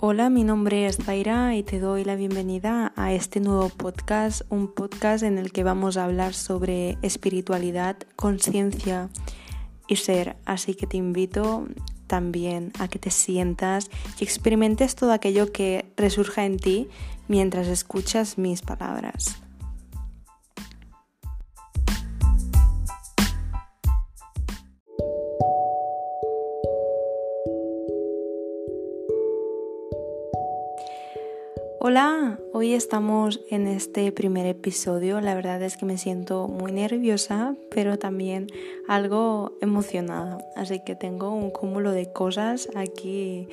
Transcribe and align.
Hola, 0.00 0.30
mi 0.30 0.44
nombre 0.44 0.86
es 0.86 0.96
Zaira 0.96 1.56
y 1.56 1.64
te 1.64 1.80
doy 1.80 2.04
la 2.04 2.14
bienvenida 2.14 2.92
a 2.94 3.12
este 3.12 3.40
nuevo 3.40 3.68
podcast, 3.68 4.42
un 4.48 4.72
podcast 4.72 5.24
en 5.24 5.38
el 5.38 5.50
que 5.50 5.64
vamos 5.64 5.96
a 5.96 6.04
hablar 6.04 6.34
sobre 6.34 6.96
espiritualidad, 7.02 7.96
conciencia 8.14 9.08
y 9.88 9.96
ser. 9.96 10.36
Así 10.44 10.74
que 10.74 10.86
te 10.86 10.98
invito 10.98 11.66
también 12.06 12.70
a 12.78 12.86
que 12.86 13.00
te 13.00 13.10
sientas 13.10 13.90
y 14.20 14.22
experimentes 14.22 14.94
todo 14.94 15.10
aquello 15.10 15.50
que 15.50 15.92
resurja 15.96 16.44
en 16.44 16.58
ti 16.58 16.86
mientras 17.26 17.66
escuchas 17.66 18.38
mis 18.38 18.62
palabras. 18.62 19.42
Hola, 31.90 32.38
hoy 32.52 32.74
estamos 32.74 33.40
en 33.48 33.66
este 33.66 34.12
primer 34.12 34.44
episodio. 34.44 35.22
La 35.22 35.34
verdad 35.34 35.62
es 35.62 35.78
que 35.78 35.86
me 35.86 35.96
siento 35.96 36.46
muy 36.46 36.70
nerviosa, 36.70 37.54
pero 37.70 37.98
también 37.98 38.48
algo 38.86 39.56
emocionada. 39.62 40.36
Así 40.54 40.82
que 40.84 40.94
tengo 40.96 41.30
un 41.30 41.50
cúmulo 41.50 41.92
de 41.92 42.12
cosas 42.12 42.68
aquí 42.76 43.48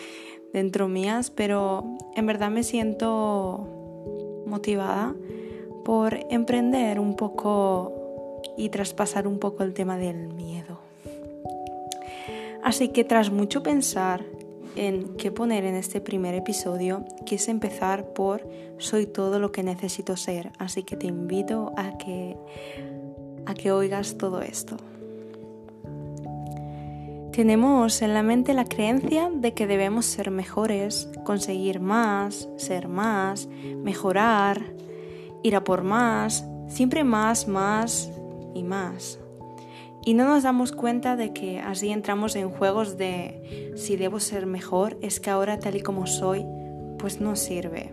dentro 0.52 0.90
mías, 0.90 1.32
pero 1.32 1.86
en 2.18 2.26
verdad 2.26 2.52
me 2.52 2.64
siento 2.64 4.44
motivada 4.46 5.16
por 5.86 6.20
emprender 6.30 7.00
un 7.00 7.16
poco 7.16 8.42
y 8.58 8.68
traspasar 8.68 9.28
un 9.28 9.40
poco 9.40 9.64
el 9.64 9.74
tema 9.74 9.98
del 9.98 10.28
miedo. 10.28 10.80
Así 12.62 12.90
que 12.90 13.06
tras 13.06 13.32
mucho 13.32 13.64
pensar 13.64 14.26
en 14.76 15.16
qué 15.16 15.32
poner 15.32 15.66
en 15.66 15.76
este 15.76 16.02
primer 16.02 16.36
episodio, 16.36 17.06
quise 17.26 17.52
empezar 17.52 18.14
por 18.14 18.48
soy 18.78 19.06
todo 19.06 19.40
lo 19.40 19.52
que 19.52 19.64
necesito 19.64 20.18
ser, 20.18 20.52
así 20.60 20.84
que 20.84 20.96
te 20.96 21.08
invito 21.08 21.74
a 21.78 21.98
que 21.98 22.38
a 23.46 23.54
que 23.54 23.72
oigas 23.72 24.18
todo 24.18 24.42
esto. 24.42 24.78
Tenemos 27.32 28.02
en 28.02 28.14
la 28.14 28.24
mente 28.24 28.54
la 28.54 28.66
creencia 28.66 29.30
de 29.30 29.54
que 29.54 29.68
debemos 29.68 30.06
ser 30.06 30.32
mejores, 30.32 31.10
conseguir 31.26 31.82
más, 31.82 32.48
ser 32.56 32.88
más, 32.88 33.48
mejorar, 33.84 34.62
ir 35.44 35.56
a 35.56 35.64
por 35.64 35.84
más, 35.84 36.46
siempre 36.70 37.04
más, 37.04 37.48
más 37.48 38.10
y 38.54 38.64
más. 38.64 39.20
Y 40.06 40.14
no 40.14 40.26
nos 40.26 40.44
damos 40.44 40.72
cuenta 40.72 41.16
de 41.16 41.34
que 41.34 41.60
así 41.60 41.90
entramos 41.90 42.36
en 42.36 42.52
juegos 42.52 42.96
de 42.96 43.74
si 43.76 43.98
debo 43.98 44.20
ser 44.20 44.46
mejor, 44.46 44.98
es 45.02 45.20
que 45.20 45.32
ahora 45.32 45.60
tal 45.60 45.76
y 45.76 45.82
como 45.82 46.06
soy, 46.06 46.46
pues 47.00 47.20
no 47.20 47.36
sirve. 47.36 47.92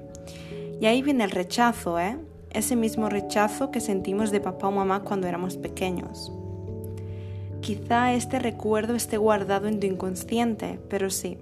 Y 0.78 0.84
ahí 0.84 1.00
viene 1.00 1.24
el 1.24 1.30
rechazo, 1.30 1.98
¿eh? 1.98 2.18
Ese 2.50 2.77
mismo 2.77 3.08
rechazo 3.08 3.70
que 3.70 3.80
sentimos 3.80 4.30
de 4.30 4.40
papá 4.40 4.68
o 4.68 4.72
mamá 4.72 5.00
cuando 5.00 5.27
éramos 5.27 5.56
pequeños. 5.56 6.30
Quizá 7.62 8.12
este 8.12 8.38
recuerdo 8.38 8.94
esté 8.94 9.16
guardado 9.16 9.66
en 9.66 9.80
tu 9.80 9.86
inconsciente, 9.86 10.78
pero 10.90 11.08
sí. 11.08 11.38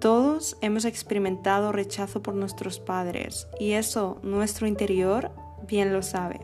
Todos 0.00 0.58
hemos 0.60 0.84
experimentado 0.84 1.72
rechazo 1.72 2.22
por 2.22 2.34
nuestros 2.34 2.78
padres 2.78 3.46
y 3.58 3.72
eso 3.72 4.18
nuestro 4.22 4.66
interior 4.66 5.30
bien 5.66 5.94
lo 5.94 6.02
sabe. 6.02 6.40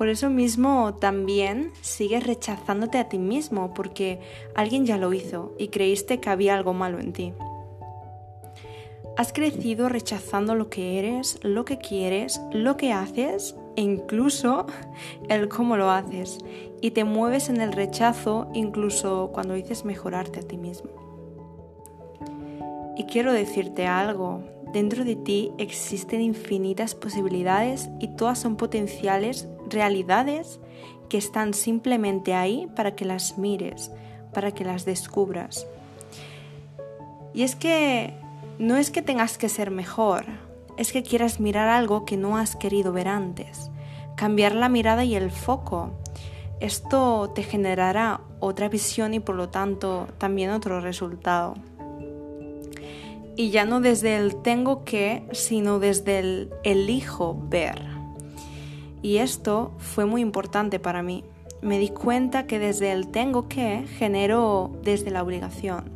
Por 0.00 0.08
eso 0.08 0.30
mismo 0.30 0.94
también 0.94 1.72
sigues 1.82 2.26
rechazándote 2.26 2.96
a 2.96 3.10
ti 3.10 3.18
mismo 3.18 3.74
porque 3.74 4.18
alguien 4.54 4.86
ya 4.86 4.96
lo 4.96 5.12
hizo 5.12 5.54
y 5.58 5.68
creíste 5.68 6.20
que 6.20 6.30
había 6.30 6.54
algo 6.54 6.72
malo 6.72 6.98
en 7.00 7.12
ti. 7.12 7.34
Has 9.18 9.34
crecido 9.34 9.90
rechazando 9.90 10.54
lo 10.54 10.70
que 10.70 10.98
eres, 10.98 11.38
lo 11.42 11.66
que 11.66 11.76
quieres, 11.76 12.40
lo 12.50 12.78
que 12.78 12.94
haces 12.94 13.56
e 13.76 13.82
incluso 13.82 14.64
el 15.28 15.50
cómo 15.50 15.76
lo 15.76 15.90
haces. 15.90 16.38
Y 16.80 16.92
te 16.92 17.04
mueves 17.04 17.50
en 17.50 17.60
el 17.60 17.70
rechazo 17.70 18.48
incluso 18.54 19.28
cuando 19.34 19.52
dices 19.52 19.84
mejorarte 19.84 20.40
a 20.40 20.48
ti 20.48 20.56
mismo. 20.56 20.88
Y 22.96 23.04
quiero 23.04 23.34
decirte 23.34 23.86
algo, 23.86 24.44
dentro 24.72 25.04
de 25.04 25.16
ti 25.16 25.52
existen 25.58 26.22
infinitas 26.22 26.94
posibilidades 26.94 27.90
y 27.98 28.08
todas 28.16 28.38
son 28.38 28.56
potenciales 28.56 29.46
realidades 29.70 30.60
que 31.08 31.18
están 31.18 31.54
simplemente 31.54 32.34
ahí 32.34 32.68
para 32.76 32.94
que 32.94 33.04
las 33.04 33.38
mires, 33.38 33.90
para 34.32 34.52
que 34.52 34.64
las 34.64 34.84
descubras. 34.84 35.66
Y 37.34 37.42
es 37.42 37.56
que 37.56 38.14
no 38.58 38.76
es 38.76 38.90
que 38.90 39.02
tengas 39.02 39.38
que 39.38 39.48
ser 39.48 39.70
mejor, 39.70 40.24
es 40.76 40.92
que 40.92 41.02
quieras 41.02 41.40
mirar 41.40 41.68
algo 41.68 42.04
que 42.04 42.16
no 42.16 42.36
has 42.36 42.56
querido 42.56 42.92
ver 42.92 43.08
antes, 43.08 43.70
cambiar 44.16 44.54
la 44.54 44.68
mirada 44.68 45.04
y 45.04 45.14
el 45.14 45.30
foco. 45.30 45.90
Esto 46.60 47.30
te 47.34 47.42
generará 47.42 48.20
otra 48.38 48.68
visión 48.68 49.14
y 49.14 49.20
por 49.20 49.34
lo 49.34 49.48
tanto 49.48 50.08
también 50.18 50.50
otro 50.50 50.80
resultado. 50.80 51.54
Y 53.36 53.50
ya 53.50 53.64
no 53.64 53.80
desde 53.80 54.16
el 54.16 54.36
tengo 54.42 54.84
que, 54.84 55.26
sino 55.32 55.78
desde 55.78 56.18
el 56.18 56.50
elijo 56.62 57.38
ver. 57.48 57.99
Y 59.02 59.18
esto 59.18 59.72
fue 59.78 60.04
muy 60.04 60.20
importante 60.20 60.78
para 60.78 61.02
mí. 61.02 61.24
Me 61.62 61.78
di 61.78 61.88
cuenta 61.88 62.46
que 62.46 62.58
desde 62.58 62.92
el 62.92 63.08
tengo 63.08 63.48
que 63.48 63.84
genero 63.98 64.70
desde 64.82 65.10
la 65.10 65.22
obligación. 65.22 65.90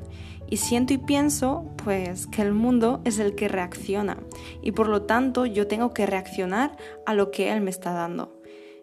Y 0.49 0.59
siento 0.59 0.93
y 0.93 0.99
pienso, 0.99 1.65
pues, 1.83 2.27
que 2.27 2.43
el 2.43 2.53
mundo 2.53 3.01
es 3.05 3.19
el 3.19 3.35
que 3.35 3.49
reacciona. 3.49 4.19
Y 4.63 4.73
por 4.73 4.89
lo 4.89 5.03
tanto 5.03 5.47
yo 5.47 5.67
tengo 5.67 5.95
que 5.95 6.07
reaccionar 6.07 6.77
a 7.07 7.15
lo 7.15 7.31
que 7.31 7.51
él 7.51 7.61
me 7.61 7.71
está 7.71 7.93
dando. 7.93 8.41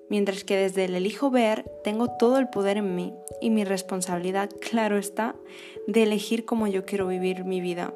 Mientras 0.09 0.43
que 0.43 0.57
desde 0.57 0.85
el 0.85 0.95
elijo 0.95 1.29
ver 1.29 1.71
tengo 1.83 2.09
todo 2.09 2.37
el 2.37 2.49
poder 2.49 2.77
en 2.77 2.95
mí 2.95 3.13
y 3.39 3.49
mi 3.49 3.63
responsabilidad, 3.63 4.49
claro 4.59 4.97
está, 4.97 5.35
de 5.87 6.03
elegir 6.03 6.43
cómo 6.43 6.67
yo 6.67 6.85
quiero 6.85 7.07
vivir 7.07 7.45
mi 7.45 7.61
vida. 7.61 7.93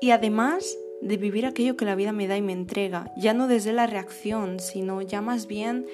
Y 0.00 0.10
además 0.10 0.76
de 1.02 1.16
vivir 1.16 1.46
aquello 1.46 1.76
que 1.76 1.84
la 1.84 1.94
vida 1.94 2.12
me 2.12 2.26
da 2.26 2.36
y 2.36 2.42
me 2.42 2.52
entrega, 2.52 3.12
ya 3.16 3.34
no 3.34 3.48
desde 3.48 3.72
la 3.72 3.86
reacción, 3.86 4.60
sino 4.60 5.02
ya 5.02 5.20
más 5.20 5.46
bien 5.46 5.86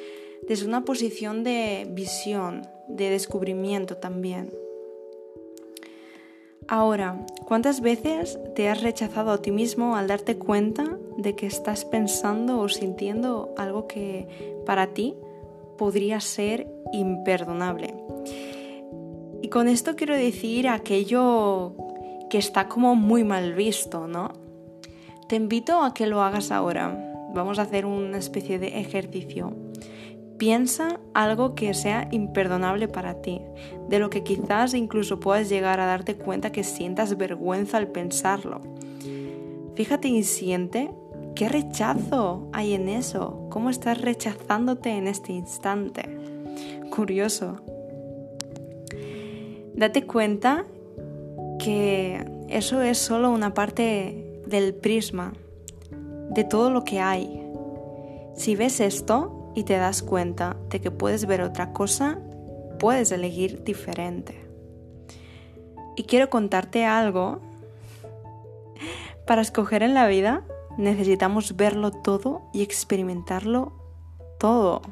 desde 0.48 0.66
una 0.66 0.84
posición 0.84 1.44
de 1.44 1.86
visión, 1.90 2.62
de 2.88 3.10
descubrimiento 3.10 3.96
también. 3.96 4.50
Ahora, 6.68 7.26
¿cuántas 7.46 7.80
veces 7.80 8.38
te 8.54 8.68
has 8.68 8.82
rechazado 8.82 9.32
a 9.32 9.42
ti 9.42 9.50
mismo 9.50 9.96
al 9.96 10.06
darte 10.06 10.38
cuenta 10.38 10.96
de 11.18 11.34
que 11.34 11.46
estás 11.46 11.84
pensando 11.84 12.60
o 12.60 12.68
sintiendo 12.68 13.52
algo 13.56 13.86
que 13.86 14.26
para 14.64 14.88
ti 14.88 15.14
podría 15.76 16.20
ser 16.20 16.66
imperdonable? 16.92 17.94
Y 19.42 19.48
con 19.48 19.68
esto 19.68 19.96
quiero 19.96 20.16
decir 20.16 20.68
aquello 20.68 21.74
que 22.30 22.38
está 22.38 22.68
como 22.68 22.94
muy 22.94 23.24
mal 23.24 23.54
visto, 23.54 24.06
¿no? 24.06 24.41
Te 25.32 25.36
invito 25.36 25.82
a 25.82 25.94
que 25.94 26.06
lo 26.06 26.20
hagas 26.20 26.50
ahora. 26.50 26.94
Vamos 27.32 27.58
a 27.58 27.62
hacer 27.62 27.86
una 27.86 28.18
especie 28.18 28.58
de 28.58 28.78
ejercicio. 28.80 29.56
Piensa 30.36 31.00
algo 31.14 31.54
que 31.54 31.72
sea 31.72 32.06
imperdonable 32.10 32.86
para 32.86 33.22
ti, 33.22 33.40
de 33.88 33.98
lo 33.98 34.10
que 34.10 34.24
quizás 34.24 34.74
incluso 34.74 35.20
puedas 35.20 35.48
llegar 35.48 35.80
a 35.80 35.86
darte 35.86 36.16
cuenta 36.16 36.52
que 36.52 36.64
sientas 36.64 37.16
vergüenza 37.16 37.78
al 37.78 37.88
pensarlo. 37.88 38.60
Fíjate 39.74 40.08
y 40.08 40.22
siente 40.22 40.90
qué 41.34 41.48
rechazo 41.48 42.50
hay 42.52 42.74
en 42.74 42.90
eso, 42.90 43.46
cómo 43.48 43.70
estás 43.70 44.02
rechazándote 44.02 44.90
en 44.90 45.08
este 45.08 45.32
instante. 45.32 46.14
Curioso. 46.90 47.56
Date 49.74 50.04
cuenta 50.04 50.66
que 51.58 52.22
eso 52.50 52.82
es 52.82 52.98
solo 52.98 53.30
una 53.30 53.54
parte 53.54 54.28
del 54.52 54.74
prisma, 54.74 55.32
de 56.30 56.44
todo 56.44 56.70
lo 56.70 56.84
que 56.84 57.00
hay. 57.00 57.42
Si 58.36 58.54
ves 58.54 58.80
esto 58.80 59.50
y 59.56 59.64
te 59.64 59.78
das 59.78 60.02
cuenta 60.02 60.56
de 60.68 60.80
que 60.80 60.90
puedes 60.90 61.26
ver 61.26 61.40
otra 61.40 61.72
cosa, 61.72 62.20
puedes 62.78 63.10
elegir 63.12 63.64
diferente. 63.64 64.46
Y 65.96 66.04
quiero 66.04 66.28
contarte 66.30 66.84
algo. 66.84 67.40
Para 69.26 69.40
escoger 69.40 69.82
en 69.82 69.94
la 69.94 70.06
vida 70.06 70.44
necesitamos 70.76 71.56
verlo 71.56 71.90
todo 71.90 72.42
y 72.52 72.62
experimentarlo 72.62 73.72
todo. 74.38 74.82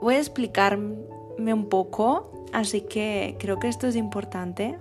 Voy 0.00 0.14
a 0.14 0.18
explicarme 0.18 1.54
un 1.54 1.68
poco, 1.68 2.46
así 2.52 2.82
que 2.82 3.36
creo 3.38 3.58
que 3.58 3.68
esto 3.68 3.86
es 3.86 3.96
importante 3.96 4.78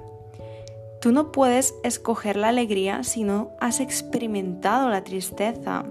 Tú 1.02 1.12
no 1.12 1.32
puedes 1.32 1.74
escoger 1.84 2.36
la 2.36 2.50
alegría 2.50 3.04
si 3.04 3.24
no 3.24 3.50
has 3.60 3.80
experimentado 3.80 4.88
la 4.88 5.04
tristeza 5.04 5.84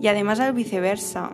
y 0.00 0.06
además 0.06 0.40
al 0.40 0.54
viceversa. 0.54 1.32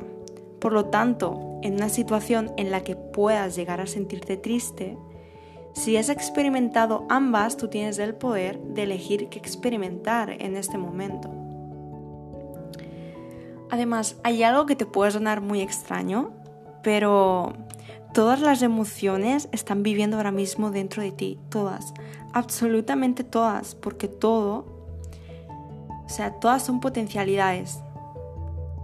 Por 0.60 0.72
lo 0.72 0.86
tanto, 0.86 1.60
en 1.62 1.74
una 1.74 1.88
situación 1.88 2.52
en 2.56 2.72
la 2.72 2.82
que 2.82 2.96
puedas 2.96 3.54
llegar 3.54 3.80
a 3.80 3.86
sentirte 3.86 4.36
triste, 4.36 4.98
Si 5.74 5.96
has 5.96 6.10
experimentado 6.10 7.06
ambas, 7.08 7.56
tú 7.56 7.68
tienes 7.68 7.98
el 7.98 8.14
poder 8.14 8.60
de 8.60 8.82
elegir 8.82 9.30
qué 9.30 9.38
experimentar 9.38 10.30
en 10.30 10.54
este 10.54 10.76
momento. 10.76 11.30
Además, 13.70 14.16
hay 14.22 14.42
algo 14.42 14.66
que 14.66 14.76
te 14.76 14.84
puede 14.84 15.12
sonar 15.12 15.40
muy 15.40 15.62
extraño, 15.62 16.32
pero 16.82 17.54
todas 18.12 18.40
las 18.40 18.62
emociones 18.62 19.48
están 19.52 19.82
viviendo 19.82 20.16
ahora 20.16 20.32
mismo 20.32 20.70
dentro 20.70 21.02
de 21.02 21.12
ti, 21.12 21.38
todas, 21.48 21.94
absolutamente 22.32 23.24
todas, 23.24 23.74
porque 23.74 24.08
todo, 24.08 24.66
o 26.04 26.08
sea, 26.08 26.32
todas 26.32 26.62
son 26.62 26.80
potencialidades. 26.80 27.80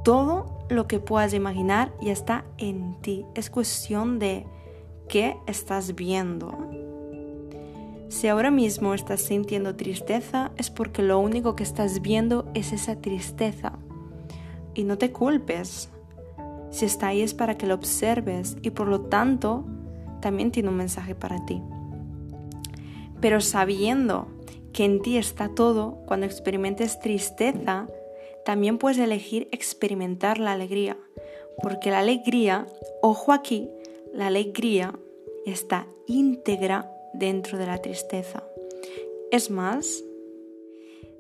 Todo 0.04 0.58
lo 0.70 0.86
que 0.86 1.00
puedas 1.00 1.34
imaginar 1.34 1.92
ya 2.00 2.12
está 2.12 2.44
en 2.56 2.96
ti. 3.02 3.26
Es 3.34 3.50
cuestión 3.50 4.18
de 4.18 4.46
qué 5.08 5.36
estás 5.46 5.94
viendo. 5.94 6.56
Si 8.08 8.28
ahora 8.28 8.50
mismo 8.50 8.94
estás 8.94 9.20
sintiendo 9.20 9.76
tristeza 9.76 10.50
es 10.56 10.70
porque 10.70 11.02
lo 11.02 11.18
único 11.18 11.54
que 11.56 11.62
estás 11.62 12.00
viendo 12.00 12.50
es 12.54 12.72
esa 12.72 12.96
tristeza. 12.96 13.72
Y 14.74 14.84
no 14.84 14.96
te 14.96 15.12
culpes. 15.12 15.90
Si 16.70 16.84
está 16.84 17.08
ahí 17.08 17.22
es 17.22 17.34
para 17.34 17.56
que 17.56 17.66
lo 17.66 17.74
observes 17.74 18.56
y 18.62 18.70
por 18.70 18.88
lo 18.88 19.02
tanto 19.02 19.64
también 20.20 20.50
tiene 20.50 20.68
un 20.68 20.76
mensaje 20.76 21.14
para 21.14 21.44
ti. 21.46 21.62
Pero 23.20 23.40
sabiendo 23.40 24.28
que 24.72 24.84
en 24.84 25.02
ti 25.02 25.16
está 25.16 25.48
todo, 25.48 26.02
cuando 26.06 26.26
experimentes 26.26 27.00
tristeza, 27.00 27.86
también 28.44 28.78
puedes 28.78 28.98
elegir 28.98 29.48
experimentar 29.52 30.38
la 30.38 30.52
alegría. 30.52 30.96
Porque 31.62 31.90
la 31.90 31.98
alegría, 31.98 32.66
ojo 33.02 33.32
aquí, 33.32 33.68
la 34.12 34.28
alegría 34.28 34.94
está 35.44 35.86
íntegra 36.06 36.90
dentro 37.12 37.58
de 37.58 37.66
la 37.66 37.78
tristeza. 37.78 38.44
Es 39.30 39.50
más, 39.50 40.04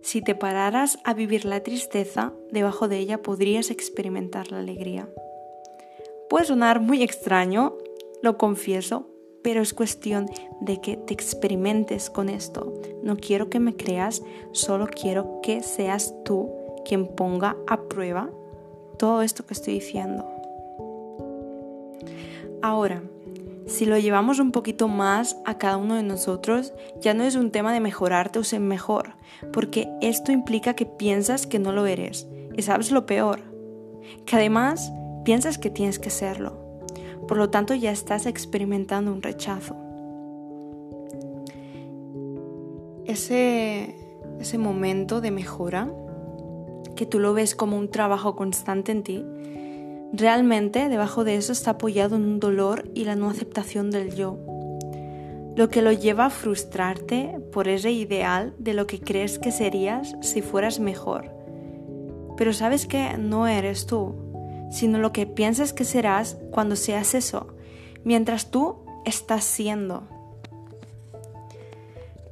si 0.00 0.22
te 0.22 0.34
pararas 0.34 0.98
a 1.04 1.12
vivir 1.12 1.44
la 1.44 1.62
tristeza, 1.62 2.32
debajo 2.50 2.88
de 2.88 2.98
ella 2.98 3.22
podrías 3.22 3.70
experimentar 3.70 4.52
la 4.52 4.60
alegría. 4.60 5.08
Puede 6.28 6.44
sonar 6.44 6.80
muy 6.80 7.02
extraño, 7.02 7.74
lo 8.22 8.36
confieso, 8.36 9.08
pero 9.42 9.62
es 9.62 9.72
cuestión 9.72 10.26
de 10.60 10.80
que 10.80 10.96
te 10.96 11.14
experimentes 11.14 12.10
con 12.10 12.28
esto. 12.28 12.74
No 13.02 13.16
quiero 13.16 13.48
que 13.48 13.60
me 13.60 13.76
creas, 13.76 14.22
solo 14.52 14.86
quiero 14.86 15.40
que 15.42 15.62
seas 15.62 16.14
tú 16.24 16.50
quien 16.84 17.06
ponga 17.06 17.56
a 17.66 17.82
prueba 17.82 18.30
todo 18.98 19.22
esto 19.22 19.46
que 19.46 19.54
estoy 19.54 19.74
diciendo. 19.74 20.26
Ahora, 22.60 23.02
si 23.66 23.84
lo 23.84 23.98
llevamos 23.98 24.38
un 24.38 24.50
poquito 24.50 24.88
más 24.88 25.36
a 25.44 25.58
cada 25.58 25.76
uno 25.76 25.94
de 25.94 26.02
nosotros, 26.02 26.72
ya 27.00 27.14
no 27.14 27.22
es 27.22 27.36
un 27.36 27.50
tema 27.50 27.72
de 27.72 27.80
mejorarte 27.80 28.38
o 28.38 28.44
ser 28.44 28.60
mejor, 28.60 29.14
porque 29.52 29.88
esto 30.00 30.32
implica 30.32 30.74
que 30.74 30.86
piensas 30.86 31.46
que 31.46 31.58
no 31.58 31.72
lo 31.72 31.86
eres. 31.86 32.26
Y 32.56 32.62
sabes 32.62 32.90
lo 32.90 33.06
peor, 33.06 33.40
que 34.26 34.36
además 34.36 34.90
piensas 35.28 35.58
que 35.58 35.68
tienes 35.68 35.98
que 35.98 36.08
serlo. 36.08 36.54
Por 37.28 37.36
lo 37.36 37.50
tanto, 37.50 37.74
ya 37.74 37.90
estás 37.90 38.24
experimentando 38.24 39.12
un 39.12 39.20
rechazo. 39.20 39.76
Ese, 43.04 43.94
ese 44.40 44.56
momento 44.56 45.20
de 45.20 45.30
mejora, 45.30 45.92
que 46.96 47.04
tú 47.04 47.18
lo 47.18 47.34
ves 47.34 47.54
como 47.54 47.76
un 47.76 47.90
trabajo 47.90 48.36
constante 48.36 48.90
en 48.90 49.02
ti, 49.02 49.22
Realmente 50.10 50.88
debajo 50.88 51.22
de 51.22 51.36
eso 51.36 51.52
está 51.52 51.72
apoyado 51.72 52.16
en 52.16 52.22
un 52.22 52.40
dolor 52.40 52.90
y 52.94 53.04
la 53.04 53.14
no 53.14 53.28
aceptación 53.28 53.90
del 53.90 54.14
yo, 54.14 54.38
lo 55.54 55.68
que 55.68 55.82
lo 55.82 55.92
lleva 55.92 56.24
a 56.24 56.30
frustrarte 56.30 57.38
por 57.52 57.68
ese 57.68 57.92
ideal 57.92 58.54
de 58.58 58.72
lo 58.72 58.86
que 58.86 59.00
crees 59.00 59.38
que 59.38 59.52
serías 59.52 60.16
si 60.22 60.40
fueras 60.40 60.80
mejor. 60.80 61.30
Pero 62.38 62.54
sabes 62.54 62.86
que 62.86 63.18
no 63.18 63.46
eres 63.46 63.84
tú, 63.84 64.27
sino 64.70 64.98
lo 64.98 65.12
que 65.12 65.26
piensas 65.26 65.72
que 65.72 65.84
serás 65.84 66.36
cuando 66.50 66.76
seas 66.76 67.14
eso, 67.14 67.48
mientras 68.04 68.50
tú 68.50 68.76
estás 69.04 69.44
siendo. 69.44 70.02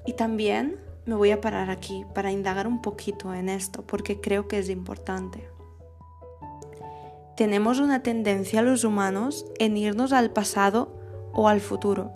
Y 0.06 0.12
también 0.12 0.78
me 1.04 1.14
voy 1.14 1.30
a 1.30 1.40
parar 1.40 1.70
aquí 1.70 2.04
para 2.14 2.32
indagar 2.32 2.66
un 2.66 2.82
poquito 2.82 3.34
en 3.34 3.48
esto, 3.48 3.82
porque 3.82 4.20
creo 4.20 4.48
que 4.48 4.58
es 4.58 4.68
importante 4.68 5.56
tenemos 7.36 7.80
una 7.80 8.02
tendencia 8.02 8.62
los 8.62 8.82
humanos 8.82 9.44
en 9.58 9.76
irnos 9.76 10.12
al 10.12 10.30
pasado 10.30 10.88
o 11.34 11.48
al 11.48 11.60
futuro. 11.60 12.10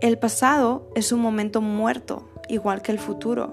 El 0.00 0.16
pasado 0.16 0.88
es 0.94 1.10
un 1.10 1.20
momento 1.20 1.60
muerto, 1.60 2.28
igual 2.48 2.82
que 2.82 2.92
el 2.92 3.00
futuro, 3.00 3.52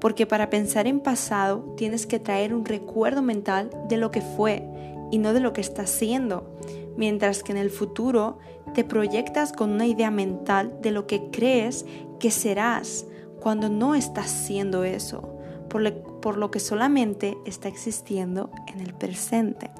porque 0.00 0.26
para 0.26 0.50
pensar 0.50 0.86
en 0.86 1.00
pasado 1.00 1.74
tienes 1.76 2.06
que 2.06 2.18
traer 2.18 2.54
un 2.54 2.64
recuerdo 2.64 3.22
mental 3.22 3.70
de 3.88 3.96
lo 3.96 4.10
que 4.10 4.20
fue 4.20 4.68
y 5.10 5.18
no 5.18 5.32
de 5.32 5.40
lo 5.40 5.52
que 5.52 5.60
estás 5.60 5.90
siendo, 5.90 6.56
mientras 6.96 7.42
que 7.42 7.52
en 7.52 7.58
el 7.58 7.70
futuro 7.70 8.38
te 8.74 8.84
proyectas 8.84 9.52
con 9.52 9.70
una 9.70 9.86
idea 9.86 10.10
mental 10.10 10.78
de 10.82 10.90
lo 10.90 11.06
que 11.06 11.30
crees 11.30 11.86
que 12.20 12.30
serás 12.30 13.06
cuando 13.40 13.68
no 13.68 13.94
estás 13.94 14.30
siendo 14.30 14.84
eso 14.84 15.38
por 15.68 16.36
lo, 16.36 16.50
que 16.50 16.60
solamente 16.60 17.36
está 17.44 17.68
existiendo 17.68 18.50
en 18.66 18.80
el 18.80 18.94
presente. 18.94 19.70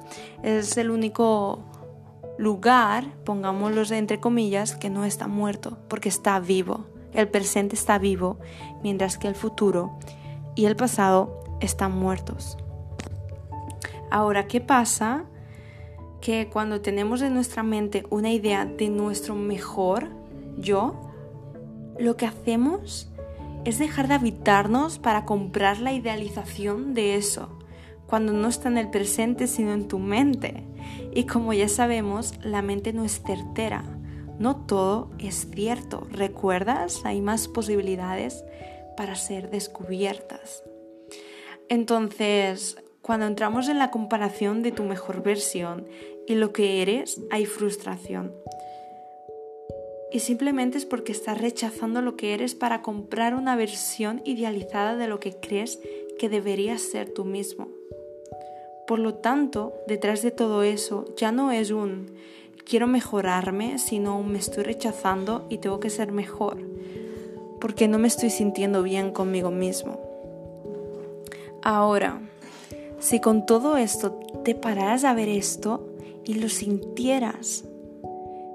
Es 0.43 0.77
el 0.77 0.91
único 0.91 1.63
lugar, 2.37 3.05
pongámoslo 3.25 3.83
entre 3.95 4.19
comillas, 4.19 4.75
que 4.75 4.89
no 4.89 5.03
está 5.03 5.27
muerto, 5.27 5.77
porque 5.87 6.09
está 6.09 6.39
vivo. 6.39 6.85
El 7.13 7.27
presente 7.27 7.75
está 7.75 7.97
vivo, 7.97 8.37
mientras 8.83 9.17
que 9.17 9.27
el 9.27 9.35
futuro 9.35 9.97
y 10.55 10.65
el 10.65 10.75
pasado 10.75 11.43
están 11.59 11.91
muertos. 11.91 12.57
Ahora, 14.11 14.47
¿qué 14.47 14.61
pasa? 14.61 15.25
Que 16.21 16.49
cuando 16.51 16.81
tenemos 16.81 17.21
en 17.21 17.33
nuestra 17.33 17.63
mente 17.63 18.05
una 18.09 18.31
idea 18.31 18.65
de 18.65 18.89
nuestro 18.89 19.35
mejor 19.35 20.07
yo, 20.57 20.99
lo 21.97 22.17
que 22.17 22.25
hacemos 22.25 23.09
es 23.65 23.79
dejar 23.79 24.07
de 24.07 24.15
habitarnos 24.15 24.99
para 24.99 25.25
comprar 25.25 25.79
la 25.79 25.93
idealización 25.93 26.93
de 26.93 27.15
eso, 27.15 27.49
cuando 28.07 28.33
no 28.33 28.47
está 28.47 28.69
en 28.69 28.77
el 28.77 28.89
presente 28.89 29.47
sino 29.47 29.73
en 29.73 29.87
tu 29.87 29.99
mente. 29.99 30.63
Y 31.13 31.25
como 31.25 31.53
ya 31.53 31.69
sabemos, 31.69 32.33
la 32.41 32.61
mente 32.61 32.93
no 32.93 33.03
es 33.03 33.21
certera, 33.21 33.83
no 34.39 34.65
todo 34.65 35.11
es 35.19 35.47
cierto. 35.53 36.07
¿Recuerdas? 36.11 37.01
Hay 37.05 37.21
más 37.21 37.47
posibilidades 37.47 38.43
para 38.97 39.15
ser 39.15 39.49
descubiertas. 39.49 40.63
Entonces, 41.67 42.77
cuando 43.01 43.27
entramos 43.27 43.69
en 43.69 43.77
la 43.77 43.91
comparación 43.91 44.63
de 44.63 44.71
tu 44.71 44.83
mejor 44.83 45.21
versión 45.21 45.87
y 46.27 46.35
lo 46.35 46.51
que 46.51 46.81
eres, 46.81 47.21
hay 47.29 47.45
frustración 47.45 48.33
y 50.11 50.19
simplemente 50.19 50.77
es 50.77 50.85
porque 50.85 51.11
estás 51.11 51.39
rechazando 51.39 52.01
lo 52.01 52.15
que 52.15 52.33
eres 52.33 52.55
para 52.55 52.81
comprar 52.81 53.35
una 53.35 53.55
versión 53.55 54.21
idealizada 54.25 54.95
de 54.95 55.07
lo 55.07 55.19
que 55.19 55.35
crees 55.35 55.79
que 56.17 56.29
deberías 56.29 56.81
ser 56.81 57.13
tú 57.13 57.25
mismo. 57.25 57.69
Por 58.87 58.99
lo 58.99 59.15
tanto, 59.15 59.73
detrás 59.87 60.23
de 60.23 60.31
todo 60.31 60.63
eso 60.63 61.05
ya 61.15 61.31
no 61.31 61.51
es 61.51 61.69
un 61.69 62.15
quiero 62.69 62.87
mejorarme, 62.87 63.79
sino 63.79 64.21
me 64.21 64.37
estoy 64.37 64.63
rechazando 64.63 65.45
y 65.49 65.57
tengo 65.57 65.79
que 65.79 65.89
ser 65.89 66.11
mejor, 66.11 66.57
porque 67.59 67.87
no 67.87 67.97
me 67.97 68.07
estoy 68.07 68.29
sintiendo 68.29 68.83
bien 68.83 69.11
conmigo 69.11 69.51
mismo. 69.51 69.99
Ahora, 71.63 72.21
si 72.99 73.19
con 73.19 73.45
todo 73.45 73.77
esto 73.77 74.19
te 74.43 74.55
pararas 74.55 75.03
a 75.03 75.13
ver 75.13 75.29
esto 75.29 75.89
y 76.25 76.35
lo 76.35 76.49
sintieras, 76.49 77.65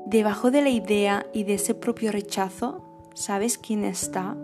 Debajo 0.07 0.51
de 0.51 0.61
la 0.61 0.69
idea 0.69 1.27
y 1.33 1.45
de 1.45 1.55
ese 1.55 1.75
propio 1.75 2.13
rechazo, 2.13 2.83
¿sabes 3.15 3.57
quién 3.57 3.85
está? 3.85 4.37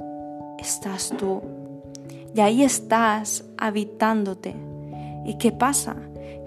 Estás 0.58 1.12
tú. 1.18 1.42
Y 2.34 2.40
ahí 2.40 2.62
estás 2.62 3.44
habitándote. 3.58 4.54
¿Y 5.26 5.36
qué 5.36 5.52
pasa? 5.52 5.96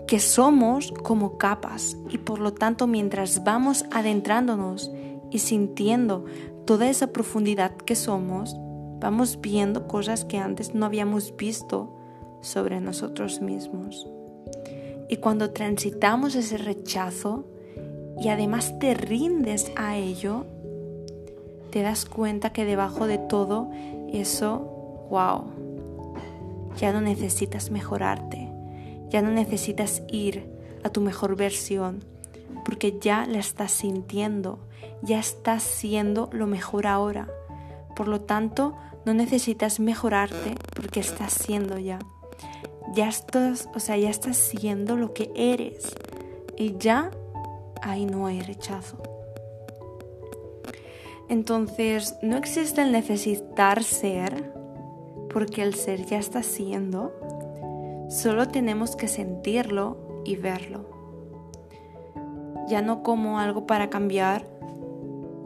Que 0.08 0.20
somos 0.20 0.92
como 1.04 1.38
capas 1.38 1.98
y 2.10 2.18
por 2.18 2.40
lo 2.40 2.54
tanto 2.54 2.88
mientras 2.88 3.44
vamos 3.44 3.86
adentrándonos 3.92 4.92
y 5.32 5.40
sintiendo 5.40 6.26
toda 6.66 6.90
esa 6.90 7.08
profundidad 7.08 7.76
que 7.76 7.96
somos, 7.96 8.56
vamos 9.00 9.40
viendo 9.42 9.88
cosas 9.88 10.26
que 10.26 10.38
antes 10.38 10.74
no 10.74 10.86
habíamos 10.86 11.36
visto 11.36 11.96
sobre 12.42 12.80
nosotros 12.80 13.42
mismos. 13.42 14.08
Y 15.10 15.18
cuando 15.18 15.52
transitamos 15.52 16.36
ese 16.36 16.58
rechazo, 16.58 17.46
y 18.20 18.30
además 18.30 18.78
te 18.80 18.94
rindes 18.94 19.72
a 19.76 19.98
ello, 19.98 20.46
te 21.72 21.82
das 21.82 22.06
cuenta 22.06 22.52
que 22.52 22.66
debajo 22.66 23.08
de 23.08 23.18
todo 23.18 23.70
eso, 24.12 25.08
wow, 25.10 25.46
ya 26.78 26.94
no 26.94 27.02
necesitas 27.02 27.72
mejorarte, 27.72 28.43
ya 29.14 29.22
no 29.22 29.30
necesitas 29.30 30.02
ir 30.08 30.44
a 30.84 30.90
tu 30.90 31.00
mejor 31.00 31.36
versión, 31.36 32.04
porque 32.66 32.98
ya 33.00 33.28
la 33.28 33.38
estás 33.38 33.72
sintiendo, 33.72 34.58
ya 35.04 35.20
estás 35.20 35.62
siendo 35.62 36.32
lo 36.34 36.48
mejor 36.48 36.88
ahora. 36.88 37.30
Por 37.96 38.08
lo 38.08 38.22
tanto, 38.22 38.76
no 39.06 39.14
necesitas 39.14 39.80
mejorarte 39.80 40.56
porque 40.76 41.00
estás 41.00 41.32
siendo 41.32 41.78
ya. 41.78 42.00
Ya 42.96 43.08
estás, 43.08 43.70
o 43.76 43.80
sea, 43.80 43.98
ya 43.98 44.10
estás 44.10 44.36
siendo 44.36 44.98
lo 44.98 45.14
que 45.14 45.32
eres 45.36 45.96
y 46.58 46.76
ya 46.80 47.12
ahí 47.84 48.08
no 48.08 48.26
hay 48.26 48.42
rechazo. 48.42 48.98
Entonces, 51.30 52.16
no 52.24 52.36
existe 52.38 52.82
el 52.82 52.92
necesitar 52.92 53.84
ser 53.84 54.52
porque 55.32 55.62
el 55.62 55.76
ser 55.76 56.04
ya 56.08 56.18
está 56.18 56.42
siendo. 56.42 57.14
Solo 58.14 58.48
tenemos 58.48 58.96
que 58.96 59.08
sentirlo 59.08 59.98
y 60.24 60.36
verlo. 60.36 60.86
Ya 62.68 62.84
no 62.84 63.02
como 63.02 63.40
algo 63.40 63.66
para 63.66 63.90
cambiar, 63.90 64.46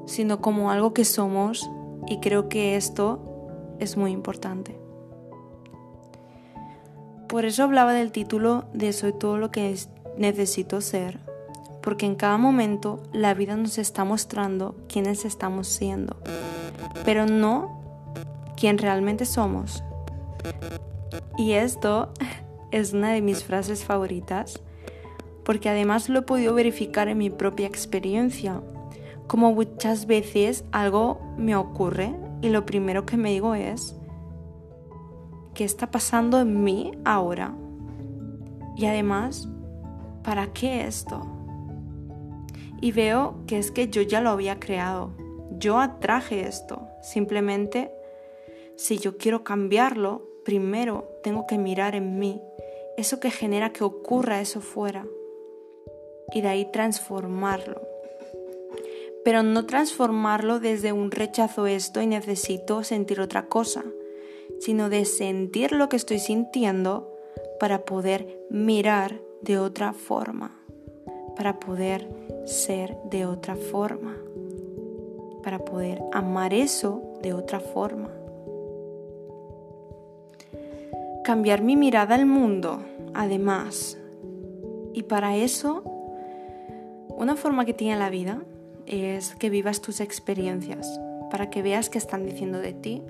sino 0.06 0.42
como 0.42 0.70
algo 0.70 0.94
que 0.94 1.06
somos 1.06 1.72
y 2.08 2.20
creo 2.20 2.50
que 2.50 2.76
esto 2.76 3.78
es 3.80 3.96
muy 3.96 4.12
importante. 4.12 4.78
Por 7.30 7.46
eso 7.46 7.64
hablaba 7.64 7.94
del 7.94 8.12
título 8.12 8.66
de 8.74 8.92
Soy 8.92 9.14
todo 9.14 9.38
lo 9.38 9.50
que 9.50 9.74
necesito 10.18 10.82
ser, 10.82 11.20
porque 11.82 12.06
en 12.06 12.16
cada 12.16 12.38
momento 12.38 13.02
la 13.14 13.34
vida 13.34 13.56
nos 13.56 13.78
está 13.78 14.04
mostrando 14.04 14.76
quiénes 14.90 15.24
estamos 15.24 15.70
siendo, 15.70 16.18
pero 17.06 17.26
no 17.28 17.80
quién 18.58 18.78
realmente 18.78 19.24
somos. 19.24 19.86
Y 21.38 21.54
esto 21.54 22.10
es 22.72 22.94
una 22.94 23.12
de 23.12 23.22
mis 23.22 23.44
frases 23.44 23.84
favoritas, 23.86 24.62
porque 25.44 25.70
además 25.70 26.10
lo 26.10 26.20
he 26.20 26.24
podido 26.24 26.54
verificar 26.54 27.08
en 27.08 27.18
mi 27.18 27.30
propia 27.30 27.68
experiencia. 27.68 28.62
Como 29.28 29.54
muchas 29.54 30.06
veces 30.06 30.66
algo 30.72 31.20
me 31.38 31.56
ocurre 31.56 32.14
y 32.42 32.50
lo 32.50 32.66
primero 32.66 33.06
que 33.06 33.18
me 33.18 33.32
digo 33.32 33.56
es, 33.56 33.96
¿qué 35.54 35.64
está 35.64 35.90
pasando 35.90 36.40
en 36.40 36.64
mí 36.64 36.92
ahora? 37.06 37.56
Y 38.76 38.86
además, 38.86 39.50
¿para 40.24 40.54
qué 40.54 40.86
esto? 40.86 41.26
Y 42.80 42.92
veo 42.92 43.44
que 43.48 43.58
es 43.58 43.72
que 43.72 43.90
yo 43.90 44.02
ya 44.02 44.22
lo 44.22 44.30
había 44.30 44.60
creado, 44.60 45.12
yo 45.58 45.80
atraje 45.80 46.48
esto, 46.48 46.88
simplemente 47.02 47.92
si 48.76 49.00
yo 49.00 49.18
quiero 49.18 49.44
cambiarlo, 49.44 50.27
primero 50.48 51.20
tengo 51.24 51.46
que 51.46 51.58
mirar 51.58 51.94
en 51.94 52.18
mí, 52.18 52.42
eso 52.96 53.20
que 53.20 53.32
genera 53.32 53.74
que 53.74 53.84
ocurra 53.84 54.40
eso 54.40 54.62
fuera, 54.62 55.06
y 56.32 56.40
de 56.40 56.48
ahí 56.48 56.72
transformarlo 56.72 57.82
pero 59.28 59.44
no 59.44 59.66
transformarlo 59.66 60.62
desde 60.62 60.94
un 60.94 61.12
rechazo 61.12 61.68
esto 61.68 62.02
y 62.02 62.08
necesito 62.08 62.86
sentir 62.86 63.20
otra 63.20 63.48
cosa, 63.48 63.84
sino 64.62 64.90
de 64.90 65.04
sentir 65.04 65.74
lo 65.74 65.90
que 65.90 65.98
estoy 65.98 66.20
sintiendo 66.20 67.14
para 67.60 67.84
poder 67.84 68.40
mirar 68.50 69.20
de 69.42 69.60
otra 69.60 69.92
forma, 69.92 70.58
para 71.36 71.60
poder 71.60 72.08
ser 72.46 72.96
de 73.12 73.26
otra 73.26 73.58
forma, 73.58 74.16
para 75.44 75.60
poder 75.60 76.02
amar 76.14 76.54
eso 76.54 77.04
de 77.22 77.34
otra 77.34 77.60
forma. 77.60 78.10
Cambiar 81.28 81.62
mi 81.62 81.76
mirada 81.76 82.16
al 82.16 82.26
mundo, 82.26 82.80
además. 83.14 83.98
Y 84.94 85.04
para 85.04 85.36
eso, 85.36 85.84
una 87.10 87.36
forma 87.36 87.66
que 87.66 87.74
tiene 87.74 88.00
la 88.00 88.10
vida 88.10 88.44
es 88.86 89.36
que 89.36 89.50
vivas 89.50 89.82
tus 89.82 90.00
experiencias 90.00 91.02
para 91.30 91.50
que 91.50 91.62
veas 91.62 91.90
qué 91.90 91.98
están 91.98 92.26
diciendo 92.26 92.60
de 92.60 92.72
ti 92.72 93.04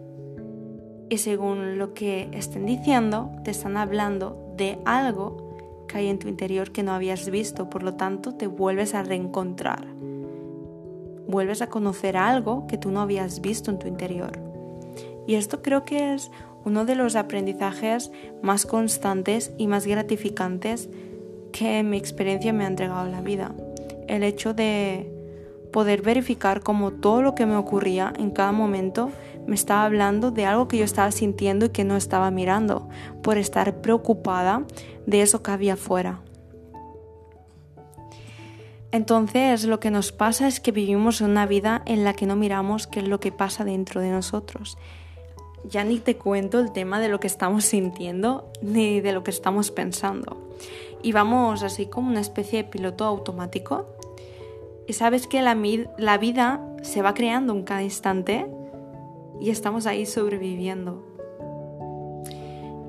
y 1.12 1.20
según 1.20 1.78
lo 1.78 1.94
que 1.94 2.28
estén 2.34 2.66
diciendo 2.66 3.30
te 3.44 3.52
están 3.52 3.78
hablando 3.78 4.52
de 4.58 4.80
algo 4.86 5.86
que 5.88 6.00
hay 6.00 6.08
en 6.08 6.18
tu 6.18 6.28
interior 6.28 6.72
que 6.72 6.82
no 6.82 6.94
habías 6.94 7.30
visto, 7.30 7.70
por 7.70 7.84
lo 7.84 7.94
tanto 7.94 8.34
te 8.34 8.48
vuelves 8.48 8.96
a 8.96 9.04
reencontrar. 9.04 9.86
Vuelves 11.28 11.62
a 11.62 11.70
conocer 11.70 12.18
algo 12.18 12.66
que 12.66 12.80
tú 12.80 12.90
no 12.90 13.02
habías 13.02 13.42
visto 13.42 13.70
en 13.70 13.78
tu 13.78 13.88
interior. 13.88 14.32
Y 15.28 15.36
esto 15.36 15.62
creo 15.62 15.84
que 15.84 16.16
es 16.16 16.32
uno 16.68 16.84
de 16.84 16.96
los 16.96 17.16
aprendizajes 17.16 18.12
más 18.42 18.66
constantes 18.66 19.54
y 19.58 19.68
más 19.68 19.88
gratificantes 19.88 20.90
que 21.54 21.82
mi 21.82 21.96
experiencia 21.96 22.52
me 22.52 22.66
ha 22.66 22.68
entregado 22.68 23.08
la 23.08 23.22
vida. 23.22 23.56
El 24.10 24.22
hecho 24.22 24.54
de 24.54 25.10
poder 25.72 26.02
verificar 26.02 26.60
cómo 26.60 26.92
todo 26.92 27.22
lo 27.22 27.36
que 27.36 27.46
me 27.46 27.56
ocurría 27.56 28.12
en 28.20 28.32
cada 28.32 28.52
momento 28.52 29.12
me 29.48 29.56
estaba 29.56 29.86
hablando 29.86 30.30
de 30.30 30.46
algo 30.46 30.68
que 30.68 30.78
yo 30.78 30.84
estaba 30.84 31.12
sintiendo 31.12 31.68
y 31.68 31.70
que 31.70 31.86
no 31.86 31.96
estaba 31.96 32.32
mirando, 32.32 32.90
por 33.24 33.38
estar 33.38 33.80
preocupada 33.80 34.64
de 35.06 35.22
eso 35.22 35.42
que 35.42 35.52
había 35.52 35.76
afuera. 35.76 36.20
Entonces 38.92 39.64
lo 39.64 39.80
que 39.80 39.90
nos 39.90 40.12
pasa 40.12 40.50
es 40.50 40.60
que 40.60 40.74
vivimos 40.74 41.22
una 41.22 41.46
vida 41.46 41.82
en 41.86 42.04
la 42.04 42.14
que 42.14 42.26
no 42.26 42.36
miramos 42.36 42.88
qué 42.88 43.00
es 43.00 43.08
lo 43.08 43.22
que 43.22 43.32
pasa 43.32 43.64
dentro 43.64 44.02
de 44.02 44.12
nosotros. 44.12 44.78
Ya 45.70 45.84
ni 45.84 46.00
te 46.00 46.18
cuento 46.18 46.60
el 46.60 46.72
tema 46.72 47.00
de 47.00 47.10
lo 47.10 47.20
que 47.20 47.28
estamos 47.28 47.66
sintiendo 47.66 48.52
ni 48.62 49.02
de 49.02 49.12
lo 49.12 49.24
que 49.24 49.32
estamos 49.32 49.72
pensando. 49.72 50.38
Y 51.04 51.12
vamos 51.12 51.64
así 51.64 51.88
como 51.88 52.10
una 52.10 52.22
especie 52.22 52.64
de 52.64 52.70
piloto 52.70 53.06
automático 53.06 53.86
y 54.88 54.94
sabes 54.94 55.28
que 55.28 55.42
la, 55.42 55.54
vida 56.18 56.66
se 56.82 57.02
va 57.02 57.14
creando 57.14 57.54
en 57.54 57.64
cada 57.64 57.84
instante 57.84 58.48
y 59.42 59.50
estamos 59.50 59.86
ahí 59.86 60.06
sobreviviendo. 60.06 61.04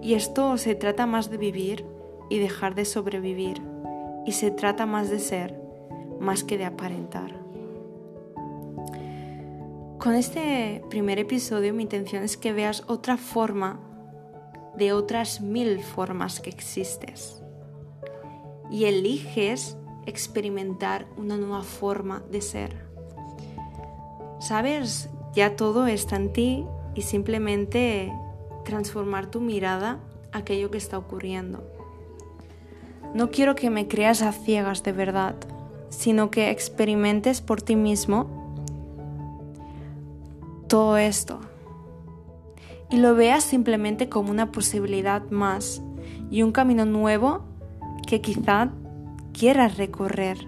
Y 0.00 0.14
esto 0.14 0.56
se 0.58 0.76
trata 0.76 1.06
más 1.06 1.28
de 1.28 1.38
vivir 1.38 1.85
y 2.30 2.38
dejar 2.38 2.76
de 2.76 2.85
sobrevivir. 2.85 3.61
Y 4.25 4.32
se 4.32 4.52
trata 4.52 4.87
más 4.87 5.11
de 5.11 5.18
ser, 5.18 5.61
más 6.20 6.44
que 6.44 6.56
de 6.56 6.66
aparentar. 6.66 7.35
Con 9.99 10.14
este 10.14 10.81
primer 10.90 11.19
episodio 11.19 11.75
mi 11.75 11.83
intención 11.83 12.23
es 12.23 12.37
que 12.37 12.52
veas 12.52 12.85
otra 12.87 13.17
forma 13.17 13.81
de 14.76 14.93
otras 14.93 15.40
mil 15.40 15.83
formas 15.83 16.38
que 16.38 16.50
existes. 16.50 17.43
Y 18.71 18.85
eliges 18.85 19.76
experimentar 20.07 21.09
una 21.17 21.37
nueva 21.37 21.64
forma 21.64 22.23
de 22.31 22.40
ser. 22.43 22.76
Sabes, 24.38 25.11
ya 25.35 25.57
todo 25.57 25.88
está 25.88 26.14
en 26.14 26.33
ti 26.33 26.64
y 26.95 27.02
simplemente 27.02 28.12
transformar 28.64 29.33
tu 29.33 29.40
mirada 29.40 29.99
a 30.31 30.38
aquello 30.38 30.71
que 30.71 30.78
está 30.78 30.97
ocurriendo. 30.97 31.69
No 33.14 33.33
quiero 33.33 33.57
que 33.57 33.69
me 33.69 33.88
creas 33.88 34.23
a 34.23 34.31
ciegas 34.31 34.85
de 34.85 34.93
verdad, 34.93 35.35
sino 35.88 36.31
que 36.31 36.50
experimentes 36.50 37.40
por 37.40 37.62
ti 37.62 37.75
mismo 37.75 38.38
todo 40.69 40.97
esto. 40.97 41.41
Y 42.91 42.99
lo 42.99 43.15
veas 43.15 43.45
simplemente 43.45 44.09
como 44.09 44.31
una 44.31 44.53
posibilidad 44.53 45.23
más 45.31 45.83
y 46.31 46.43
un 46.43 46.53
camino 46.53 46.85
nuevo 46.85 47.45
que 48.07 48.21
quizá 48.21 48.71
quieras 49.33 49.77
recorrer, 49.77 50.39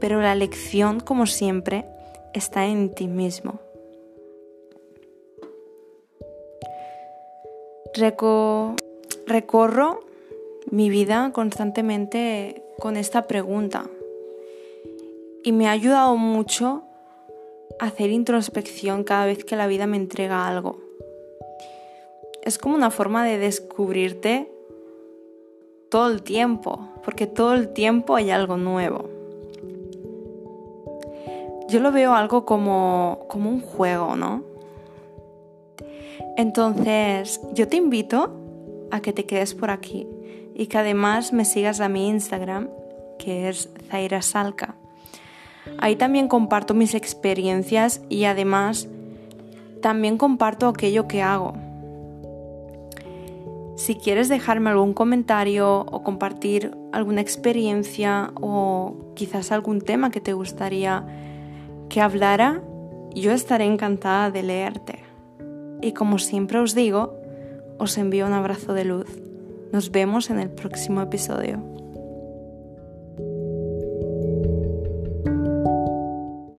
pero 0.00 0.20
la 0.20 0.34
lección, 0.34 1.00
como 1.00 1.26
siempre, 1.26 1.86
está 2.34 2.66
en 2.66 2.94
ti 2.94 3.08
mismo. 3.08 3.60
recorro 9.26 10.00
mi 10.70 10.90
vida 10.90 11.32
constantemente 11.32 12.62
con 12.78 12.96
esta 12.96 13.26
pregunta. 13.26 13.84
Y 15.42 15.52
me 15.52 15.66
ha 15.66 15.72
ayudado 15.72 16.16
mucho 16.16 16.84
hacer 17.80 18.10
introspección 18.10 19.04
cada 19.04 19.26
vez 19.26 19.44
que 19.44 19.56
la 19.56 19.66
vida 19.66 19.86
me 19.86 19.96
entrega 19.96 20.46
algo. 20.46 20.78
Es 22.42 22.58
como 22.58 22.74
una 22.74 22.90
forma 22.90 23.24
de 23.24 23.38
descubrirte 23.38 24.50
todo 25.90 26.08
el 26.10 26.22
tiempo, 26.22 26.88
porque 27.04 27.26
todo 27.26 27.54
el 27.54 27.72
tiempo 27.72 28.16
hay 28.16 28.30
algo 28.30 28.56
nuevo. 28.56 29.08
Yo 31.68 31.80
lo 31.80 31.90
veo 31.92 32.14
algo 32.14 32.44
como, 32.44 33.26
como 33.28 33.50
un 33.50 33.60
juego, 33.60 34.14
¿no? 34.16 34.42
Entonces, 36.36 37.40
yo 37.52 37.68
te 37.68 37.76
invito 37.76 38.32
a 38.90 39.00
que 39.00 39.12
te 39.12 39.24
quedes 39.24 39.54
por 39.54 39.70
aquí 39.70 40.06
y 40.54 40.66
que 40.66 40.78
además 40.78 41.32
me 41.32 41.44
sigas 41.44 41.80
a 41.80 41.88
mi 41.88 42.08
Instagram, 42.08 42.68
que 43.18 43.48
es 43.48 43.68
Zaira 43.88 44.22
Salca. 44.22 44.79
Ahí 45.80 45.96
también 45.96 46.28
comparto 46.28 46.74
mis 46.74 46.94
experiencias 46.94 48.02
y 48.10 48.24
además 48.24 48.86
también 49.80 50.18
comparto 50.18 50.68
aquello 50.68 51.08
que 51.08 51.22
hago. 51.22 51.54
Si 53.76 53.94
quieres 53.94 54.28
dejarme 54.28 54.68
algún 54.68 54.92
comentario 54.92 55.80
o 55.80 56.02
compartir 56.02 56.76
alguna 56.92 57.22
experiencia 57.22 58.30
o 58.38 58.94
quizás 59.14 59.52
algún 59.52 59.80
tema 59.80 60.10
que 60.10 60.20
te 60.20 60.34
gustaría 60.34 61.06
que 61.88 62.02
hablara, 62.02 62.60
yo 63.14 63.32
estaré 63.32 63.64
encantada 63.64 64.30
de 64.30 64.42
leerte. 64.42 64.98
Y 65.80 65.92
como 65.92 66.18
siempre 66.18 66.58
os 66.58 66.74
digo, 66.74 67.14
os 67.78 67.96
envío 67.96 68.26
un 68.26 68.34
abrazo 68.34 68.74
de 68.74 68.84
luz. 68.84 69.08
Nos 69.72 69.90
vemos 69.90 70.28
en 70.28 70.40
el 70.40 70.50
próximo 70.50 71.00
episodio. 71.00 71.69